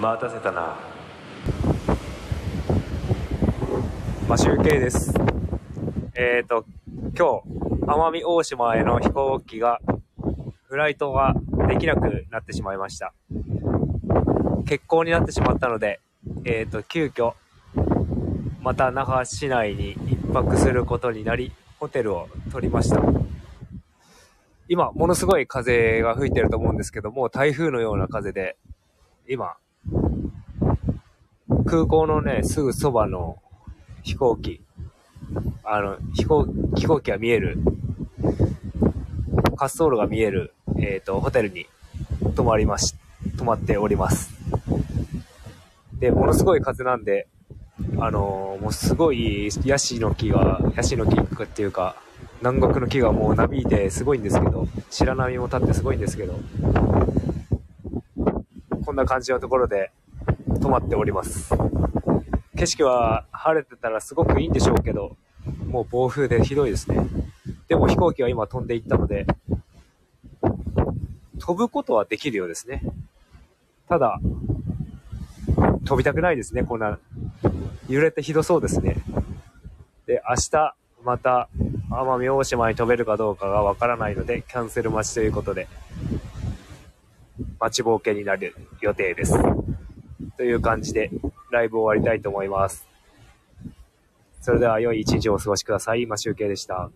[0.00, 0.78] 待たせたな
[4.26, 5.12] マシュウケイです。
[6.14, 6.64] えっ、ー、と、
[7.14, 9.78] 今日、奄美大島への飛行機が、
[10.68, 11.34] フライトが
[11.68, 13.12] できなくなってしまいました。
[14.64, 16.00] 欠航になってしまったので、
[16.46, 17.34] えっ、ー、と、急遽、
[18.62, 23.02] また那覇市内に一泊することになり、ホテルを取りました。
[24.66, 28.56] 今、ものすごい風が吹いてると思うんですけども、台風のような風で、
[29.28, 29.56] 今、
[31.66, 33.38] 空港のね、すぐそばの
[34.02, 34.60] 飛行機、
[35.64, 37.58] あの、飛行、飛行機が見える、
[38.22, 41.66] 滑走路が見える、えっ、ー、と、ホテルに
[42.34, 42.94] 泊まりまし、
[43.36, 44.30] 泊まっております。
[45.98, 47.28] で、ものすごい風なんで、
[47.98, 51.96] あのー、もうすごいヤシの木が、ヤシの木っていうか、
[52.40, 56.38] 南国の木がもうなびいてすごいんですけど、白波も立ってすごいんですけど、
[58.84, 59.90] こんな感じのところで
[60.60, 61.54] 泊まっております。
[62.56, 65.16] 景色は晴れてたらすごくいいんでしょうけど、
[65.66, 67.06] もう暴風でひどいですね。
[67.68, 69.26] でも飛行機は今飛んでいったので、
[71.38, 72.82] 飛ぶことはできるようですね。
[73.88, 74.20] ただ、
[75.84, 76.98] 飛びたくないですね、こんな。
[77.88, 79.02] 揺れてひどそうですね。
[80.06, 81.48] で、明日、また、
[81.90, 85.66] 奄美大島に飛べるかどうかがわからないので、キャンセル待ちということで、
[87.58, 89.34] 待ちぼうけになる予定です。
[90.40, 91.10] という感じで、
[91.50, 92.88] ライブを終わりたいと思います。
[94.40, 96.00] それでは良い一日をお過ごしください。
[96.00, 96.90] 今集計でした。